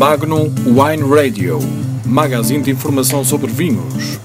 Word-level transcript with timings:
Magnum 0.00 0.46
Wine 0.64 1.14
Radio, 1.14 1.58
magazine 2.06 2.62
de 2.62 2.70
informação 2.70 3.22
sobre 3.22 3.52
vinhos. 3.52 4.18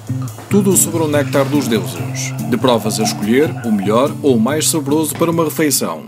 Tudo 0.49 0.77
sobre 0.77 1.03
o 1.03 1.07
néctar 1.09 1.43
dos 1.49 1.67
deuses. 1.67 2.31
De 2.49 2.55
provas 2.55 2.97
a 2.97 3.03
escolher 3.03 3.49
o 3.65 3.73
melhor 3.73 4.09
ou 4.23 4.37
o 4.37 4.39
mais 4.39 4.69
saboroso 4.69 5.13
para 5.17 5.29
uma 5.29 5.43
refeição. 5.43 6.07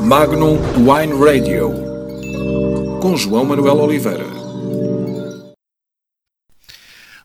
Magnum 0.00 0.58
Wine 0.78 1.12
Radio, 1.24 1.70
com 3.00 3.16
João 3.16 3.44
Manuel 3.44 3.76
Oliveira. 3.76 4.26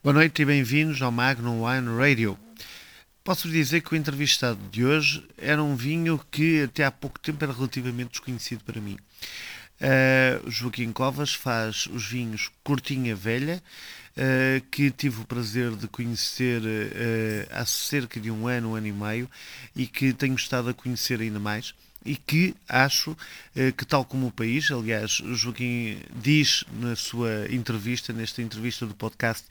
Boa 0.03 0.13
noite 0.13 0.43
e 0.43 0.45
bem-vindos 0.45 1.01
ao 1.01 1.11
Magnum 1.11 1.65
Wine 1.65 1.97
Radio. 1.97 2.37
Posso 3.23 3.49
dizer 3.49 3.81
que 3.81 3.95
o 3.95 3.97
entrevistado 3.97 4.59
de 4.71 4.85
hoje 4.85 5.27
era 5.39 5.63
um 5.63 5.75
vinho 5.75 6.21
que 6.29 6.61
até 6.61 6.85
há 6.85 6.91
pouco 6.91 7.19
tempo 7.19 7.43
era 7.43 7.51
relativamente 7.51 8.11
desconhecido 8.11 8.63
para 8.63 8.79
mim. 8.79 8.95
Uh, 9.79 10.49
Joaquim 10.49 10.91
Covas 10.91 11.35
faz 11.35 11.87
os 11.87 12.07
vinhos 12.07 12.49
Cortinha 12.63 13.15
Velha, 13.15 13.61
uh, 14.17 14.61
que 14.71 14.89
tive 14.89 15.21
o 15.21 15.25
prazer 15.25 15.75
de 15.75 15.87
conhecer 15.87 16.61
uh, 16.61 17.47
há 17.51 17.63
cerca 17.65 18.19
de 18.19 18.31
um 18.31 18.47
ano, 18.47 18.71
um 18.71 18.75
ano 18.75 18.87
e 18.87 18.91
meio, 18.91 19.29
e 19.75 19.85
que 19.85 20.13
tenho 20.13 20.35
estado 20.35 20.69
a 20.69 20.73
conhecer 20.73 21.21
ainda 21.21 21.39
mais 21.39 21.75
e 22.05 22.15
que 22.15 22.55
acho 22.69 23.17
que, 23.75 23.85
tal 23.85 24.05
como 24.05 24.27
o 24.27 24.31
país, 24.31 24.71
aliás, 24.71 25.21
Joaquim 25.33 25.97
diz 26.15 26.63
na 26.79 26.95
sua 26.95 27.47
entrevista, 27.49 28.13
nesta 28.13 28.41
entrevista 28.41 28.85
do 28.85 28.95
podcast, 28.95 29.45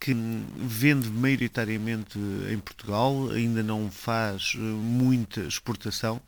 que 0.00 0.16
vende 0.56 1.10
maioritariamente 1.10 2.18
em 2.50 2.58
Portugal, 2.60 3.28
ainda 3.30 3.62
não 3.62 3.90
faz 3.90 4.54
muita 4.54 5.40
exportação, 5.40 6.18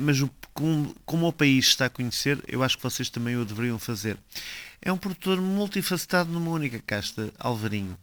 mas 0.00 0.20
como, 0.54 0.94
como 1.04 1.26
o 1.26 1.32
país 1.32 1.66
está 1.66 1.86
a 1.86 1.90
conhecer, 1.90 2.42
eu 2.46 2.62
acho 2.62 2.76
que 2.76 2.82
vocês 2.82 3.10
também 3.10 3.36
o 3.36 3.44
deveriam 3.44 3.78
fazer. 3.78 4.16
É 4.80 4.92
um 4.92 4.96
produtor 4.96 5.40
multifacetado 5.40 6.30
numa 6.30 6.50
única 6.50 6.80
casta, 6.86 7.32
Alvarinho. 7.38 7.98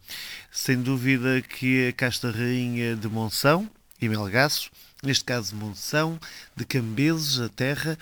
Sem 0.50 0.80
dúvida 0.82 1.40
que 1.40 1.88
a 1.88 1.92
casta 1.92 2.30
rainha 2.30 2.94
de 2.94 3.08
Monção 3.08 3.70
e 4.00 4.08
Melgaço, 4.08 4.70
neste 5.02 5.24
caso 5.24 5.56
Monção, 5.56 6.20
de 6.54 6.64
Cambeses, 6.64 7.40
a 7.40 7.48
terra, 7.48 7.98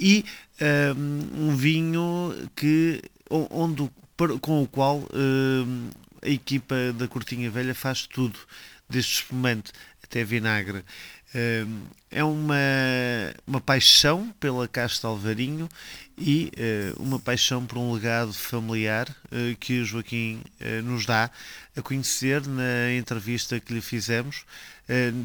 e 0.00 0.24
um, 0.96 1.48
um 1.48 1.56
vinho 1.56 2.34
que, 2.56 3.00
onde, 3.30 3.88
com 4.40 4.62
o 4.62 4.66
qual 4.66 5.06
um, 5.14 5.90
a 6.22 6.28
equipa 6.28 6.74
da 6.94 7.06
Cortinha 7.06 7.50
Velha 7.50 7.74
faz 7.74 8.06
tudo, 8.06 8.38
desde 8.88 9.12
espumante 9.12 9.70
até 10.02 10.24
vinagre. 10.24 10.84
É 12.10 12.22
uma, 12.22 12.54
uma 13.44 13.60
paixão 13.60 14.32
pela 14.38 14.68
casta 14.68 15.08
Alvarinho 15.08 15.68
e 16.16 16.52
uh, 16.96 17.02
uma 17.02 17.18
paixão 17.18 17.66
por 17.66 17.76
um 17.76 17.92
legado 17.92 18.32
familiar 18.32 19.08
uh, 19.08 19.56
que 19.58 19.80
o 19.80 19.84
Joaquim 19.84 20.40
uh, 20.60 20.82
nos 20.82 21.04
dá 21.04 21.28
a 21.76 21.82
conhecer 21.82 22.46
na 22.46 22.92
entrevista 22.96 23.58
que 23.58 23.74
lhe 23.74 23.80
fizemos 23.80 24.44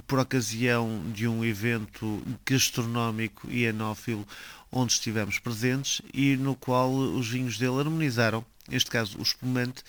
por 0.08 0.20
ocasião 0.20 1.04
de 1.14 1.28
um 1.28 1.44
evento 1.44 2.24
gastronómico 2.46 3.46
e 3.52 3.66
enófilo 3.66 4.26
onde 4.72 4.94
estivemos 4.94 5.38
presentes 5.38 6.02
e 6.14 6.38
no 6.38 6.56
qual 6.56 6.92
os 6.92 7.28
vinhos 7.28 7.58
dele 7.58 7.78
harmonizaram 7.78 8.44
neste 8.70 8.90
caso 8.90 9.18
o 9.18 9.22
espumante, 9.22 9.82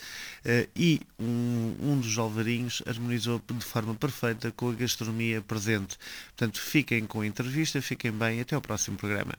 uh, 0.45 0.67
e 0.75 1.01
um, 1.19 1.75
um 1.81 1.97
dos 1.99 2.17
alvarinhos 2.17 2.81
harmonizou 2.87 3.41
de 3.47 3.65
forma 3.65 3.93
perfeita 3.95 4.51
com 4.51 4.69
a 4.69 4.73
gastronomia 4.73 5.41
presente. 5.41 5.97
Portanto, 6.35 6.59
fiquem 6.59 7.05
com 7.05 7.21
a 7.21 7.27
entrevista, 7.27 7.81
fiquem 7.81 8.11
bem, 8.11 8.41
até 8.41 8.55
ao 8.55 8.61
próximo 8.61 8.97
programa. 8.97 9.33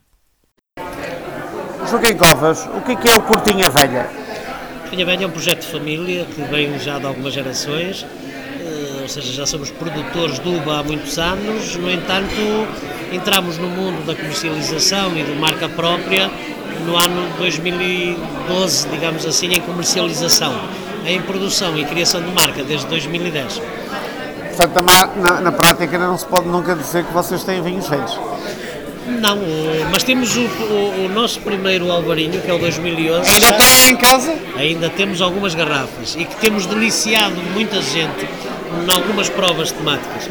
Joaquim 1.89 2.17
Covas, 2.17 2.67
o 2.67 2.81
que 2.81 3.09
é, 3.09 3.13
é 3.13 3.17
o 3.17 3.23
Cortinha 3.23 3.69
Velha? 3.69 4.09
Cortinha 4.83 5.05
Velha 5.05 5.25
é 5.25 5.27
um 5.27 5.31
projeto 5.31 5.61
de 5.61 5.67
família 5.67 6.25
que 6.25 6.43
vem 6.43 6.79
já 6.79 6.99
de 6.99 7.07
algumas 7.07 7.35
gerações, 7.35 8.03
uh, 8.03 9.03
ou 9.03 9.09
seja, 9.09 9.33
já 9.33 9.47
somos 9.47 9.71
produtores 9.71 10.39
de 10.39 10.49
uva 10.49 10.79
há 10.79 10.83
muitos 10.83 11.19
anos, 11.19 11.77
no 11.77 11.91
entanto, 11.91 12.33
entramos 13.13 13.59
no 13.59 13.69
mundo 13.69 14.07
da 14.07 14.15
comercialização 14.15 15.17
e 15.19 15.23
de 15.23 15.33
marca 15.35 15.69
própria 15.69 16.31
no 16.87 16.97
ano 16.97 17.29
2012, 17.39 18.89
digamos 18.89 19.25
assim, 19.27 19.53
em 19.53 19.61
comercialização, 19.61 20.55
em 21.07 21.21
produção 21.23 21.77
e 21.77 21.85
criação 21.85 22.21
de 22.21 22.31
marca 22.33 22.63
desde 22.63 22.87
2010. 22.87 23.61
Portanto, 24.57 24.85
na, 25.17 25.41
na 25.41 25.53
prática 25.53 25.99
não 25.99 26.17
se 26.17 26.27
pode 26.27 26.49
nunca 26.49 26.75
dizer 26.75 27.05
que 27.05 27.13
vocês 27.13 27.43
têm 27.45 27.63
vinhos 27.63 27.89
feitos. 27.89 28.19
Não, 29.07 29.39
mas 29.91 30.03
temos 30.03 30.37
o, 30.37 30.41
o, 30.41 31.07
o, 31.07 31.09
nosso 31.09 31.41
primeiro 31.41 31.91
alvarinho, 31.91 32.41
que 32.41 32.51
é 32.51 32.55
o 32.55 32.59
2011. 32.59 33.31
Ainda 33.31 33.49
está 33.49 33.91
em 33.91 33.97
casa? 33.97 34.35
Ainda 34.57 34.91
temos 34.91 35.21
algumas 35.21 35.55
garrafas 35.55 36.15
e 36.17 36.25
que 36.25 36.37
temos 36.37 36.67
deliciado 36.67 37.35
muita 37.53 37.81
gente 37.83 38.27
em 38.27 38.91
algumas 38.95 39.29
provas 39.29 39.73
temáticas. 39.73 40.31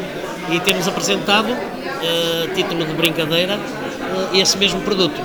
E 0.50 0.58
temos 0.60 0.88
apresentado, 0.88 1.50
uh, 1.50 2.54
título 2.54 2.84
de 2.84 2.92
brincadeira, 2.94 3.56
uh, 3.56 4.36
esse 4.36 4.56
mesmo 4.56 4.80
produto 4.80 5.20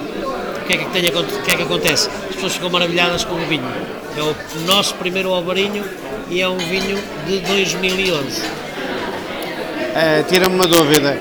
que 0.68 0.74
é 0.74 0.78
que, 0.78 0.86
tem, 0.90 1.02
que, 1.02 1.52
é 1.52 1.56
que 1.56 1.64
acontece? 1.64 2.10
As 2.30 2.36
pessoas 2.36 2.54
ficam 2.54 2.70
maravilhadas 2.70 3.24
com 3.24 3.36
o 3.36 3.46
vinho. 3.46 3.64
É 4.18 4.22
o 4.22 4.36
nosso 4.66 4.96
primeiro 4.96 5.34
alvarinho 5.34 5.84
e 6.30 6.42
é 6.42 6.50
um 6.50 6.58
vinho 6.58 7.02
de 7.26 7.40
2011. 7.40 8.42
Uh, 8.42 8.44
eh, 9.96 10.24
Tira-me 10.28 10.56
uma 10.56 10.68
dúvida. 10.68 11.18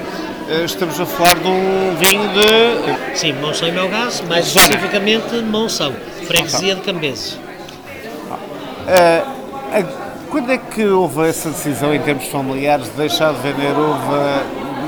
Uh, 0.49 0.65
estamos 0.65 1.01
a 1.01 1.07
falar 1.07 1.37
de 1.37 1.47
um 1.47 1.95
vinho 1.97 2.29
de. 2.33 3.17
Sim, 3.19 3.35
Monção 3.35 3.69
e 3.69 3.73
Melgaço, 3.73 4.25
mais 4.25 4.47
Zona. 4.47 4.67
especificamente 4.67 5.37
Monção, 5.43 5.95
freguesia 6.27 6.75
de 6.75 6.81
Cambeses. 6.81 7.39
Uh, 8.89 9.37
quando 10.29 10.51
é 10.51 10.59
que 10.59 10.85
houve 10.85 11.29
essa 11.29 11.51
decisão 11.51 11.95
em 11.95 12.01
termos 12.01 12.27
familiares 12.27 12.87
de 12.87 12.97
deixar 12.97 13.33
de 13.33 13.41
vender 13.41 13.71
uva, 13.71 14.43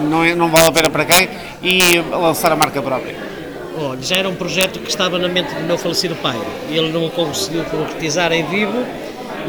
não, 0.08 0.25
é, 0.25 0.34
não 0.34 0.50
vale 0.50 0.69
a 0.69 0.72
pena 0.72 0.90
para 0.90 1.04
quem, 1.04 1.28
e 1.62 2.00
lançar 2.10 2.50
a 2.50 2.56
marca 2.56 2.82
própria? 2.82 3.38
Olha, 3.81 4.03
já 4.03 4.16
era 4.16 4.28
um 4.28 4.34
projeto 4.34 4.81
que 4.81 4.89
estava 4.89 5.21
na 5.21 5.28
mente 5.28 5.55
do 5.55 5.61
meu 5.61 5.78
falecido 5.78 6.16
pai. 6.16 6.37
Ele 6.69 6.91
não 6.91 7.06
o 7.06 7.11
conseguiu 7.11 7.62
concretizar 7.65 8.33
em 8.33 8.44
vivo 8.44 8.84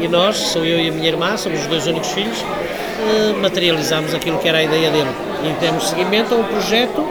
e 0.00 0.06
nós, 0.06 0.36
sou 0.36 0.64
eu 0.64 0.78
e 0.78 0.88
a 0.88 0.92
minha 0.92 1.08
irmã, 1.08 1.36
somos 1.36 1.60
os 1.60 1.66
dois 1.66 1.88
únicos 1.88 2.12
filhos, 2.12 2.38
eh, 2.38 3.32
materializamos 3.40 4.14
aquilo 4.14 4.38
que 4.38 4.48
era 4.48 4.58
a 4.58 4.62
ideia 4.62 4.88
dele. 4.90 5.10
E 5.42 5.52
temos 5.58 5.88
seguimento 5.88 6.32
a 6.32 6.38
um 6.38 6.44
projeto 6.44 7.04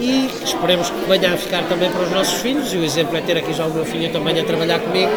e 0.00 0.30
esperemos 0.42 0.88
que 0.88 1.04
venha 1.06 1.34
a 1.34 1.36
ficar 1.36 1.62
também 1.64 1.90
para 1.90 2.02
os 2.02 2.10
nossos 2.10 2.40
filhos. 2.40 2.72
E 2.72 2.78
o 2.78 2.84
exemplo 2.84 3.14
é 3.18 3.20
ter 3.20 3.36
aqui 3.36 3.52
já 3.52 3.66
o 3.66 3.70
meu 3.70 3.84
filho 3.84 4.10
também 4.10 4.40
a 4.40 4.44
trabalhar 4.44 4.78
comigo 4.78 5.12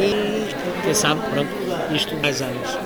e 0.00 0.46
quem 0.82 0.94
sabe, 0.94 1.20
pronto, 1.30 1.50
isto 1.94 2.16
mais 2.16 2.40
anos. 2.40 2.78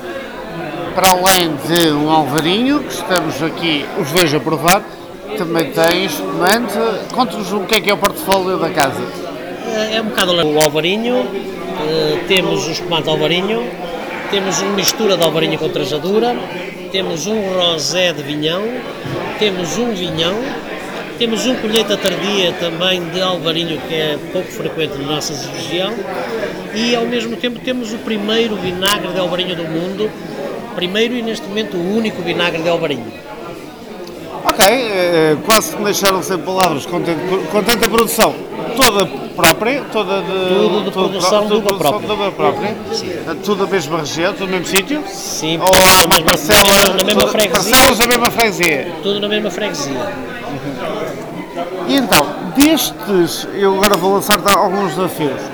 Para 0.97 1.11
além 1.11 1.55
de 1.69 1.93
um 1.93 2.11
alvarinho, 2.11 2.81
que 2.81 2.93
estamos 2.95 3.41
aqui 3.41 3.87
os 3.97 4.11
dois 4.11 4.35
a 4.35 4.41
provar, 4.41 4.83
também 5.37 5.70
tem 5.70 6.04
espumante. 6.04 6.78
Conte-nos 7.12 7.53
o 7.53 7.60
que 7.60 7.76
é 7.76 7.81
que 7.81 7.91
é 7.91 7.94
o 7.94 7.98
portfólio 7.98 8.59
da 8.59 8.70
casa. 8.70 9.03
É, 9.66 9.97
é 9.97 10.00
um 10.00 10.06
bocado 10.06 10.32
o 10.32 10.60
alvarinho, 10.60 11.16
eh, 11.16 12.25
temos 12.28 12.66
o 12.66 12.70
espumante 12.70 13.09
alvarinho, 13.09 13.62
temos 14.31 14.60
uma 14.60 14.72
mistura 14.72 15.16
de 15.16 15.22
alvarinho 15.22 15.59
com 15.59 15.69
trajadura, 15.69 16.37
temos 16.91 17.26
um 17.26 17.41
rosé 17.54 18.12
de 18.12 18.22
vinhão, 18.22 18.62
temos 19.38 19.78
um 19.78 19.93
vinhão, 19.94 20.34
temos 21.19 21.47
um 21.47 21.54
colheita 21.56 21.97
tardia 21.97 22.53
também 22.53 23.03
de 23.10 23.22
alvarinho 23.22 23.81
que 23.88 23.94
é 23.94 24.19
pouco 24.32 24.49
frequente 24.50 24.99
na 24.99 25.14
nossa 25.14 25.32
região 25.53 25.93
e 26.75 26.94
ao 26.94 27.06
mesmo 27.06 27.37
tempo 27.37 27.59
temos 27.60 27.93
o 27.93 27.99
primeiro 27.99 28.56
vinagre 28.56 29.12
de 29.12 29.20
alvarinho 29.20 29.56
do 29.56 29.64
mundo, 29.64 30.10
primeiro 30.75 31.14
e 31.14 31.22
neste 31.22 31.47
momento 31.47 31.76
o 31.76 31.97
único 31.97 32.20
vinagre 32.22 32.62
de 32.62 32.69
alvarinho. 32.69 33.31
Ok, 34.45 34.67
eh, 34.67 35.37
quase 35.47 35.71
que 35.71 35.79
me 35.79 35.85
deixaram 35.85 36.23
sem 36.23 36.37
palavras 36.39 36.85
com 36.85 37.01
tanta, 37.01 37.89
produção, 37.89 38.35
toda 38.77 39.07
própria, 39.37 39.85
toda 39.93 40.21
de, 40.21 40.29
tudo 40.29 40.85
de 40.85 40.91
produção 40.91 41.47
tudo, 41.47 41.62
tudo 41.62 41.79
própria. 41.79 42.09
Toda 42.09 42.31
própria. 42.33 42.77
Sim. 42.93 43.12
Tudo 43.44 43.65
da 43.65 43.71
mesma 43.71 43.99
região, 43.99 44.33
tudo 44.33 44.47
no 44.47 44.53
mesmo 44.53 44.67
sítio? 44.67 45.03
Sim, 45.06 45.59
ou 45.59 45.67
há 45.67 46.05
uma 46.05 46.25
parcela, 46.25 46.97
na 46.97 47.05
mesma 47.05 47.29
freguesia. 47.29 47.71
Parcelas 47.71 47.99
da 47.99 48.06
mesma 48.06 48.31
freguesia? 48.31 48.93
Tudo 49.03 49.21
na 49.21 49.29
mesma 49.29 49.50
freguesia. 49.50 49.93
Uhum. 49.93 51.88
E 51.88 51.97
então, 51.97 52.27
destes, 52.56 53.47
eu 53.55 53.75
agora 53.75 53.97
vou 53.97 54.15
lançar 54.15 54.41
alguns 54.56 54.95
desafios 54.95 55.51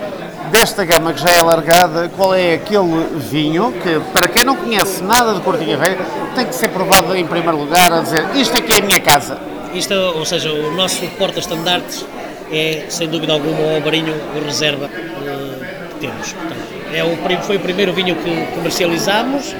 desta 0.48 0.84
gama 0.84 1.12
que 1.12 1.20
já 1.20 1.30
é 1.30 1.38
alargada, 1.38 2.10
qual 2.16 2.34
é 2.34 2.54
aquele 2.54 3.06
vinho 3.16 3.72
que, 3.72 4.00
para 4.12 4.28
quem 4.28 4.44
não 4.44 4.56
conhece 4.56 5.02
nada 5.02 5.34
de 5.34 5.40
Cortinha 5.40 5.76
Velha, 5.76 5.98
tem 6.34 6.46
que 6.46 6.54
ser 6.54 6.68
provado 6.68 7.14
em 7.16 7.26
primeiro 7.26 7.58
lugar 7.58 7.92
a 7.92 8.00
dizer 8.00 8.24
isto 8.34 8.56
aqui 8.56 8.74
é 8.74 8.78
a 8.78 8.84
minha 8.84 9.00
casa? 9.00 9.38
Isto, 9.74 9.94
ou 9.94 10.24
seja, 10.24 10.50
o 10.52 10.74
nosso 10.74 11.06
porta-estandartes 11.18 12.04
é, 12.50 12.86
sem 12.88 13.08
dúvida 13.08 13.32
alguma, 13.32 13.60
o 13.60 13.74
Alvarinho 13.76 14.14
de 14.34 14.40
reserva 14.40 14.86
uh, 14.86 15.88
que 15.90 16.00
temos. 16.00 16.32
Portanto, 16.32 16.68
é 16.92 17.04
o, 17.04 17.42
foi 17.42 17.56
o 17.56 17.60
primeiro 17.60 17.92
vinho 17.92 18.16
que 18.16 18.46
comercializamos 18.54 19.54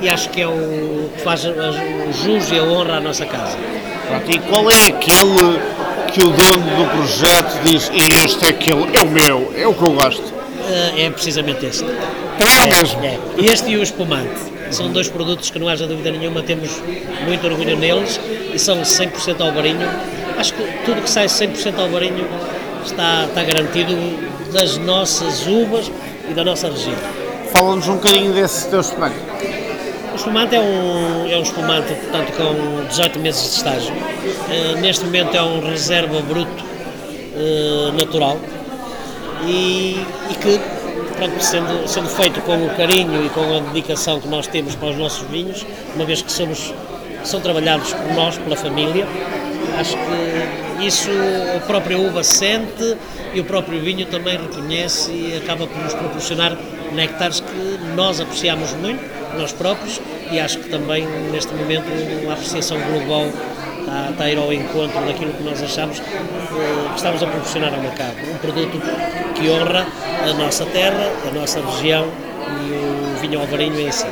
e 0.00 0.08
acho 0.08 0.30
que 0.30 0.40
é 0.40 0.46
o 0.46 1.10
que 1.16 1.22
faz 1.22 1.44
o 1.44 2.12
jus 2.12 2.50
e 2.52 2.58
a 2.58 2.62
honra 2.62 2.98
à 2.98 3.00
nossa 3.00 3.26
casa. 3.26 3.56
Pronto, 4.06 4.30
e 4.30 4.38
qual 4.38 4.70
é 4.70 4.86
aquele 4.86 5.58
que 6.12 6.20
o 6.20 6.30
dono 6.30 6.76
do 6.76 6.90
projeto 6.90 7.62
diz 7.64 7.90
e 7.92 8.24
este 8.24 8.46
é 8.46 8.48
aquele, 8.48 8.96
é 8.96 9.02
o 9.02 9.08
meu, 9.08 9.52
é 9.56 9.66
o 9.66 9.74
que 9.74 9.82
eu 9.82 9.92
gosto? 9.92 10.22
Uh, 10.22 10.98
é 10.98 11.10
precisamente 11.10 11.64
este. 11.66 11.84
É, 11.84 12.64
é 12.64 12.66
mesmo. 12.66 13.04
É. 13.04 13.18
Este 13.38 13.70
e 13.70 13.76
o 13.76 13.82
espumante. 13.82 14.48
São 14.70 14.90
dois 14.90 15.08
produtos 15.08 15.50
que 15.50 15.58
não 15.58 15.68
haja 15.68 15.86
dúvida 15.86 16.10
nenhuma, 16.10 16.42
temos 16.42 16.82
muito 17.26 17.46
orgulho 17.46 17.76
neles 17.76 18.20
e 18.52 18.58
são 18.58 18.82
100% 18.82 19.40
alvarinho. 19.40 19.88
Acho 20.36 20.52
que 20.52 20.62
tudo 20.84 21.02
que 21.02 21.10
sai 21.10 21.26
100% 21.26 21.78
alvarinho 21.78 22.28
está, 22.84 23.24
está 23.24 23.42
garantido 23.42 23.94
das 24.52 24.76
nossas 24.76 25.46
uvas 25.46 25.90
e 26.30 26.34
da 26.34 26.44
nossa 26.44 26.68
região. 26.68 26.96
Fala-nos 27.52 27.88
um 27.88 27.94
bocadinho 27.94 28.32
desse 28.32 28.68
teu 28.68 28.80
espumante. 28.80 29.16
O 30.12 30.16
espumante 30.16 30.56
é 30.56 30.60
um, 30.60 31.28
é 31.30 31.36
um 31.36 31.42
espumante, 31.42 31.94
portanto, 31.94 32.32
com 32.36 32.86
18 32.86 33.18
meses 33.18 33.42
de 33.42 33.56
estágio. 33.56 33.94
Uh, 33.94 34.80
neste 34.80 35.04
momento 35.04 35.36
é 35.36 35.42
um 35.42 35.60
reserva 35.60 36.20
bruto 36.22 36.64
uh, 37.34 37.92
natural 37.92 38.38
e, 39.46 40.04
e 40.30 40.34
que 40.40 40.60
pronto, 41.16 41.40
sendo, 41.42 41.88
sendo 41.88 42.08
feito 42.08 42.40
com 42.42 42.66
o 42.66 42.70
carinho 42.76 43.24
e 43.24 43.28
com 43.30 43.56
a 43.56 43.60
dedicação 43.60 44.20
que 44.20 44.28
nós 44.28 44.46
temos 44.46 44.74
para 44.74 44.88
os 44.90 44.96
nossos 44.96 45.28
vinhos, 45.28 45.66
uma 45.94 46.04
vez 46.04 46.22
que 46.22 46.30
somos, 46.30 46.72
são 47.24 47.40
trabalhados 47.40 47.92
por 47.92 48.14
nós, 48.14 48.38
pela 48.38 48.56
família, 48.56 49.06
acho 49.78 49.96
que 49.96 50.86
isso 50.86 51.10
a 51.56 51.60
própria 51.60 51.98
uva 51.98 52.22
sente 52.22 52.96
e 53.34 53.40
o 53.40 53.44
próprio 53.44 53.80
vinho 53.80 54.06
também 54.06 54.38
reconhece 54.38 55.10
e 55.10 55.36
acaba 55.36 55.66
por 55.66 55.82
nos 55.82 55.94
proporcionar 55.94 56.56
néctares 56.92 57.40
que 57.40 57.78
nós 57.94 58.20
apreciamos 58.20 58.72
muito, 58.74 59.17
nós 59.36 59.52
próprios, 59.52 60.00
e 60.30 60.38
acho 60.38 60.58
que 60.58 60.68
também 60.68 61.06
neste 61.30 61.52
momento 61.54 61.86
a 62.28 62.32
apreciação 62.32 62.78
global 62.80 63.26
está, 63.80 64.10
está 64.10 64.24
a 64.24 64.30
ir 64.30 64.38
ao 64.38 64.52
encontro 64.52 65.00
daquilo 65.04 65.32
que 65.32 65.42
nós 65.42 65.62
achamos 65.62 66.00
que 66.00 66.10
estamos 66.96 67.22
a 67.22 67.26
proporcionar 67.26 67.74
ao 67.74 67.80
mercado. 67.80 68.14
Um 68.32 68.38
produto 68.38 68.80
que 69.34 69.50
honra 69.50 69.86
a 70.28 70.32
nossa 70.34 70.64
terra, 70.66 71.10
a 71.26 71.38
nossa 71.38 71.60
região 71.60 72.06
e 72.60 73.16
o 73.16 73.20
vinho 73.20 73.40
alvarinho 73.40 73.80
em 73.80 73.90
si. 73.90 74.06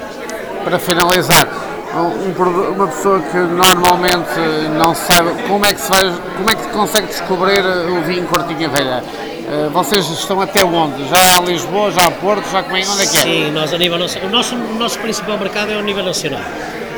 Para 0.64 0.78
finalizar, 0.78 1.48
um, 1.94 2.72
uma 2.72 2.88
pessoa 2.88 3.20
que 3.20 3.36
normalmente 3.36 4.38
não 4.78 4.94
sabe 4.94 5.30
como 5.48 5.64
é 5.64 5.72
que 5.72 5.80
se 5.80 5.90
vai, 5.90 6.02
como 6.36 6.50
é 6.50 6.54
que 6.54 6.68
consegue 6.68 7.06
descobrir 7.06 7.64
o 7.64 8.02
vinho 8.02 8.26
Cortinha 8.26 8.68
Velha? 8.68 9.02
Eh, 9.48 9.68
vocês 9.72 10.10
estão 10.10 10.40
até 10.40 10.64
onde? 10.64 11.08
Já 11.08 11.38
a 11.38 11.40
Lisboa, 11.40 11.92
já 11.92 12.06
a 12.06 12.10
Porto, 12.10 12.50
já 12.50 12.64
como 12.64 12.76
é, 12.76 12.80
onde 12.80 13.02
é 13.02 13.06
que 13.06 13.16
é? 13.16 13.20
Sim, 13.20 13.50
nós 13.52 13.72
a 13.72 13.78
nível 13.78 13.96
o 13.96 14.28
nosso, 14.28 14.56
o 14.56 14.74
nosso 14.74 14.98
principal 14.98 15.38
mercado 15.38 15.70
é 15.70 15.76
o 15.76 15.82
nível 15.82 16.02
nacional. 16.02 16.40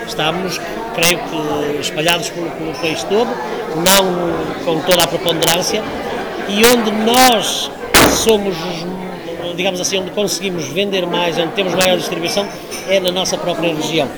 Estamos, 0.06 0.58
creio 0.94 1.18
que, 1.18 1.80
espalhados 1.80 2.30
pelo, 2.30 2.50
pelo 2.52 2.72
país 2.72 3.02
todo, 3.02 3.28
não 3.76 4.64
com 4.64 4.80
toda 4.80 5.04
a 5.04 5.06
preponderância, 5.06 5.82
e 6.48 6.64
onde 6.64 6.90
nós 7.04 7.70
somos, 8.12 8.56
digamos 9.54 9.78
assim, 9.78 9.98
onde 9.98 10.12
conseguimos 10.12 10.68
vender 10.68 11.06
mais, 11.06 11.36
onde 11.36 11.52
temos 11.52 11.74
maior 11.74 11.98
distribuição, 11.98 12.48
é 12.88 12.98
na 12.98 13.12
nossa 13.12 13.36
própria 13.36 13.74
região. 13.74 14.08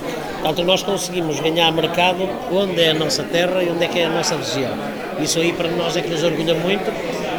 Portanto, 0.41 0.65
nós 0.65 0.85
conseguimos 0.85 1.41
ganhar 1.41 1.73
mercado 1.73 2.29
onde 2.53 2.81
é 2.81 2.91
a 2.91 2.95
nossa 2.95 3.25
terra 3.25 3.61
e 3.61 3.71
onde 3.71 3.85
é 3.85 3.89
que 3.89 3.99
é 3.99 4.07
a 4.07 4.09
nossa 4.09 4.37
região. 4.37 4.73
Isso 5.19 5.41
aí 5.41 5.53
para 5.53 5.69
nós 5.69 5.97
é 5.97 6.01
que 6.01 6.09
nos 6.09 6.23
orgulha 6.23 6.55
muito 6.55 6.91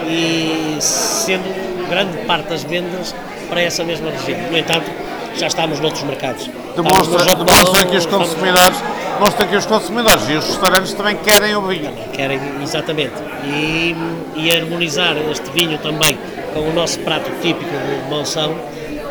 e 0.08 0.78
sendo 0.80 1.88
grande 1.90 2.18
parte 2.26 2.50
das 2.50 2.64
vendas 2.64 3.14
para 3.50 3.62
essa 3.62 3.84
mesma 3.84 4.12
região. 4.12 4.40
No 4.50 4.58
entanto, 4.58 4.90
já 5.36 5.48
estamos 5.48 5.80
noutros 5.80 6.04
mercados. 6.04 6.50
Demonstra, 6.76 7.36
demonstra 7.36 7.86
que 7.86 7.98
os 7.98 8.06
consumidores 8.06 8.78
mostra 9.20 9.46
que 9.46 9.56
os 9.56 9.66
consumidores 9.68 10.28
e 10.30 10.34
os 10.34 10.48
restaurantes 10.48 10.94
também 10.94 11.16
querem 11.18 11.56
o 11.56 11.62
vinho. 11.62 11.92
Querem, 12.12 12.40
exatamente. 12.64 13.14
E, 13.46 13.96
e 14.36 14.56
harmonizar 14.56 15.16
este 15.30 15.50
vinho 15.52 15.78
também 15.78 16.18
com 16.54 16.62
o 16.62 16.74
nosso 16.74 17.00
prato 17.02 17.30
típico 17.40 17.70
de 17.70 18.10
Monção, 18.10 18.56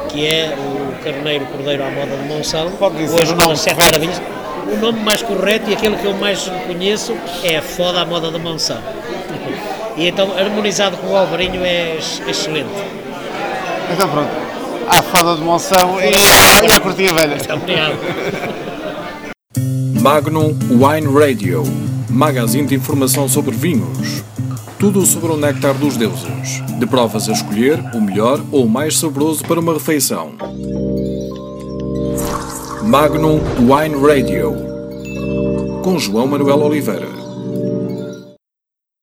que 0.09 0.27
é 0.27 0.57
o 0.59 1.05
carneiro 1.05 1.47
cordeiro 1.47 1.85
à 1.85 1.91
moda 1.91 2.17
de 2.17 2.25
Monção. 2.29 2.73
Pode 2.73 2.97
dizer 2.97 3.21
Hoje, 3.21 3.33
o 3.33 3.37
nome 3.37 3.57
sete 3.57 3.79
maravilhas. 3.81 4.21
O 4.73 4.77
nome 4.77 5.01
mais 5.01 5.23
correto 5.23 5.71
e 5.71 5.75
aquele 5.75 5.97
que 5.97 6.05
eu 6.05 6.15
mais 6.15 6.51
conheço 6.67 7.17
é 7.45 7.59
a 7.59 7.63
foda 7.63 8.01
à 8.01 8.05
moda 8.05 8.31
de 8.31 8.39
Monção. 8.39 8.79
E 10.01 10.09
então, 10.09 10.33
harmonizado 10.33 10.97
com 10.97 11.09
o 11.09 11.17
alvarinho 11.17 11.63
é 11.63 11.99
excelente. 12.27 12.71
Então 13.93 14.09
pronto, 14.09 14.31
a 14.89 15.03
foda 15.03 15.37
de 15.37 15.43
Monção 15.43 16.01
e, 16.01 16.67
e 16.67 16.73
a 16.73 16.81
cortinha 16.81 17.13
velha. 17.13 17.37
Obrigado. 17.55 17.99
Magnum 20.01 20.57
Wine 20.71 21.07
Radio, 21.13 21.63
magazine 22.09 22.67
de 22.67 22.77
informação 22.77 23.29
sobre 23.29 23.55
vinhos. 23.55 24.25
Tudo 24.79 25.05
sobre 25.05 25.33
o 25.33 25.37
néctar 25.37 25.75
dos 25.75 25.99
deuses. 25.99 26.63
De 26.79 26.87
provas 26.87 27.29
a 27.29 27.33
escolher, 27.33 27.79
o 27.93 28.01
melhor 28.01 28.41
ou 28.51 28.65
o 28.65 28.69
mais 28.71 28.97
saboroso 28.97 29.45
para 29.45 29.61
uma 29.61 29.75
refeição. 29.75 30.33
Magnum 32.83 33.39
Wine 33.59 34.01
Radio. 34.01 34.57
Com 35.85 35.99
João 35.99 36.27
Manuel 36.27 36.63
Oliveira. 36.63 37.20